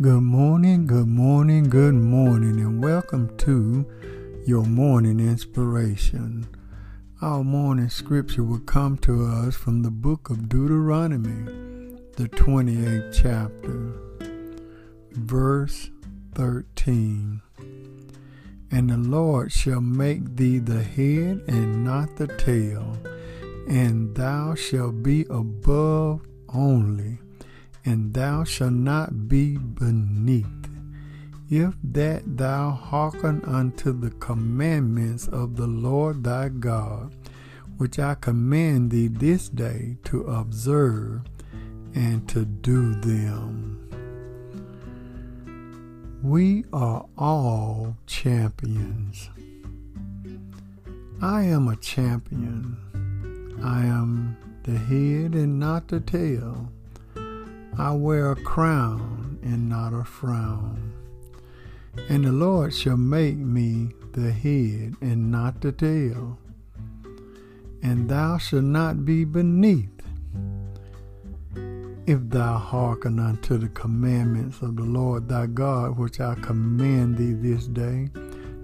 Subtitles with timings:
[0.00, 3.86] Good morning, good morning, good morning, and welcome to
[4.44, 6.48] your morning inspiration.
[7.22, 13.92] Our morning scripture will come to us from the book of Deuteronomy, the 28th chapter,
[15.12, 15.90] verse
[16.34, 17.40] 13.
[18.72, 22.98] And the Lord shall make thee the head and not the tail,
[23.68, 27.20] and thou shalt be above only
[27.84, 30.46] and thou shalt not be beneath.
[31.50, 37.14] If that thou hearken unto the commandments of the Lord thy God,
[37.76, 41.22] which I command thee this day to observe
[41.94, 43.80] and to do them.
[46.22, 49.28] We are all champions.
[51.20, 52.78] I am a champion.
[53.62, 56.70] I am the head and not the tail.
[57.76, 60.92] I wear a crown and not a frown.
[62.08, 66.38] And the Lord shall make me the head and not the tail.
[67.82, 69.90] And thou shalt not be beneath.
[72.06, 77.32] If thou hearken unto the commandments of the Lord thy God, which I command thee
[77.32, 78.08] this day,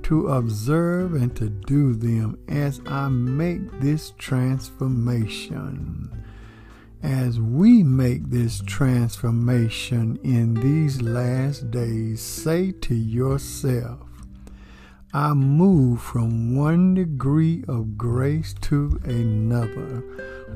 [0.04, 6.10] to observe and to do them as I make this transformation
[7.02, 14.00] as we make this transformation in these last days, say to yourself,
[15.12, 20.04] I move from one degree of grace to another,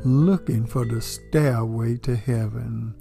[0.04, 2.94] looking for the stairway to heaven.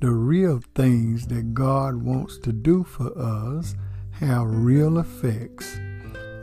[0.00, 3.74] The real things that God wants to do for us
[4.20, 5.78] have real effects.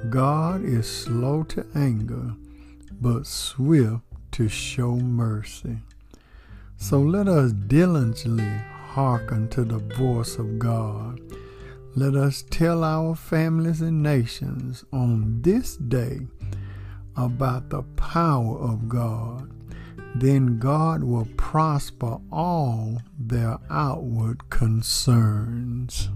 [0.09, 2.33] God is slow to anger,
[2.99, 5.77] but swift to show mercy.
[6.81, 11.19] So let us diligently hearken to the voice of God.
[11.93, 16.21] Let us tell our families and nations on this day
[17.17, 19.51] about the power of God.
[20.15, 26.07] Then God will prosper all their outward concerns.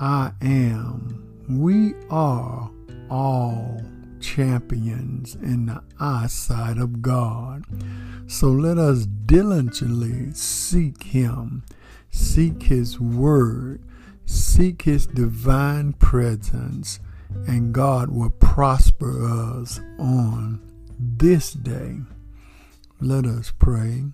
[0.00, 2.70] I am, we are
[3.08, 3.82] all
[4.20, 7.64] champions in the eyesight of God.
[8.30, 11.64] So let us diligently seek Him,
[12.12, 13.82] seek His Word,
[14.24, 17.00] seek His divine presence,
[17.48, 20.62] and God will prosper us on
[20.96, 21.96] this day.
[23.00, 24.04] Let us pray.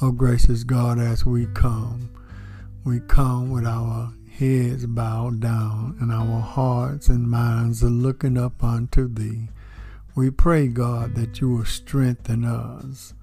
[0.00, 2.10] Oh, gracious God, as we come,
[2.84, 8.62] we come with our heads bowed down and our hearts and minds are looking up
[8.62, 9.48] unto Thee.
[10.18, 13.14] We pray, God, that you will strengthen us.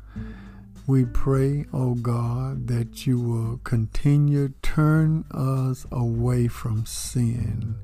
[0.88, 7.76] We pray, O oh God, that you will continue turn us away from sin.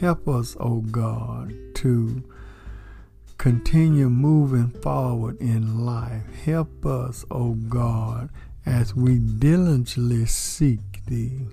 [0.00, 2.24] Help us, O oh God, to
[3.38, 6.24] continue moving forward in life.
[6.44, 8.30] Help us, O oh God,
[8.66, 11.46] as we diligently seek thee.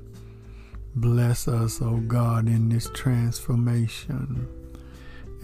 [0.96, 4.48] Bless us, O God, in this transformation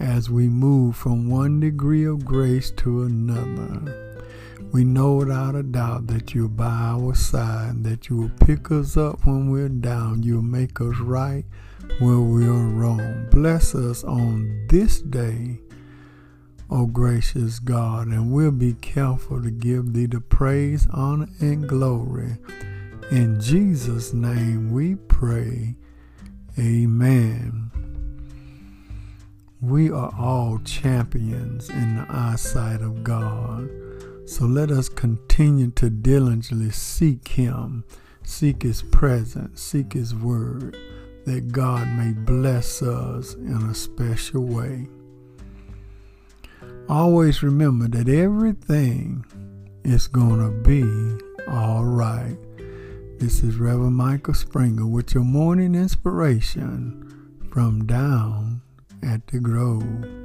[0.00, 4.16] as we move from one degree of grace to another.
[4.72, 8.96] We know without a doubt that you're by our side, that you will pick us
[8.96, 11.44] up when we're down, you'll make us right
[11.98, 13.28] where we are wrong.
[13.30, 15.60] Bless us on this day,
[16.70, 22.38] O gracious God, and we'll be careful to give thee the praise, honor, and glory
[23.10, 25.74] in Jesus' name we pray.
[26.58, 27.70] Amen.
[29.62, 33.68] We are all champions in the eyesight of God.
[34.24, 37.84] So let us continue to diligently seek Him,
[38.22, 40.78] seek His presence, seek His word,
[41.26, 44.88] that God may bless us in a special way.
[46.88, 49.26] Always remember that everything
[49.84, 52.38] is going to be all right.
[53.18, 58.49] This is Reverend Michael Springer with your morning inspiration from down
[59.02, 60.19] at the Grove.